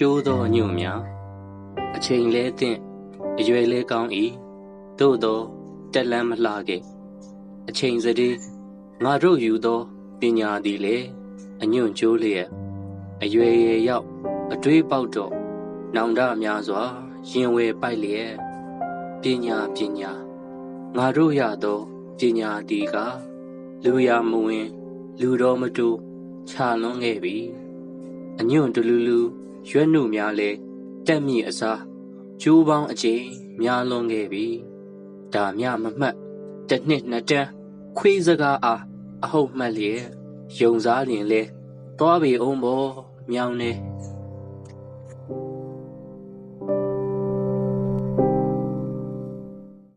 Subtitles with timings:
[0.00, 1.00] ကျိုးသောညွန့်များ
[1.96, 2.78] အချိန်လဲသင့်
[3.38, 4.10] အရွယ်လဲကောင်း၏
[4.98, 5.40] သို့သော
[5.92, 6.82] တက်လန်းမလှခဲ့
[7.68, 8.38] အချိန်စတည်း
[9.04, 9.80] ငါတို့ယူသော
[10.20, 10.96] ပညာသည်လေ
[11.62, 12.46] အညွန့်ကျိုးလျက်
[13.22, 14.06] အရွယ်ရရောက်
[14.52, 15.32] အတွေးပေါက်တော့
[15.94, 16.82] နောင်တများစွာ
[17.30, 18.32] ရင်ဝယ်ပိုက်လျက်
[19.22, 20.12] ပညာပညာ
[20.96, 21.80] ငါတို့ရသော
[22.18, 22.96] ပညာဒီက
[23.84, 24.68] လူရမဝင်
[25.20, 25.88] လူတော်မတူ
[26.48, 27.36] ခြာလွန်ခဲ့ပြီ
[28.38, 29.20] အညွန့်တလူလူ
[29.68, 30.50] ရွက်နှုများလဲ
[31.06, 31.80] တက်မြင့်အစား
[32.42, 33.24] ကျိုးပေါင်းအကျိန်
[33.60, 34.46] များလွန်ခဲ့ပြီ
[35.34, 36.14] ဒါမြမမှတ်
[36.68, 37.48] တစ်နှစ်နှစ်တန်း
[37.98, 38.82] ခွေးစကားအား
[39.24, 40.02] အဟုတ်မှတ်လျက်
[40.58, 41.42] ယုံစားရင်လဲ
[41.98, 42.84] သွားပေအောင်ဘော
[43.30, 43.72] မြောင်းနေ